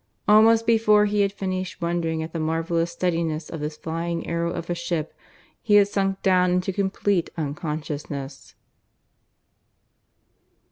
Almost 0.27 0.65
before 0.65 1.05
he 1.05 1.21
had 1.21 1.31
finished 1.31 1.79
wondering 1.79 2.23
at 2.23 2.33
the 2.33 2.39
marvellous 2.39 2.91
steadiness 2.91 3.51
of 3.51 3.59
this 3.59 3.77
flying 3.77 4.25
arrow 4.25 4.51
of 4.51 4.67
a 4.67 4.73
ship, 4.73 5.13
he 5.61 5.75
had 5.75 5.89
sunk 5.89 6.23
down 6.23 6.49
into 6.51 6.73
complete 6.73 7.29
unconsciousness. 7.37 8.55